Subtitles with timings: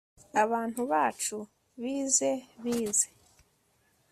[0.41, 1.37] Abagabo bacu
[1.81, 2.31] bize
[2.63, 3.07] bize